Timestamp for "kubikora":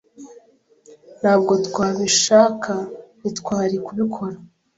3.85-4.35